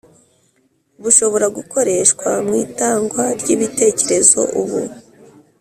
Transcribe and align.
bushobora 1.01 1.47
gukoreshwa 1.57 2.29
mu 2.47 2.53
itangwa 2.65 3.23
ry’ibitekerezo. 3.39 4.39
Ubu 4.61 4.79